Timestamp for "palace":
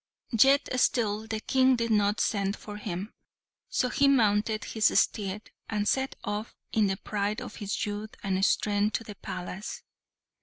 9.13-9.83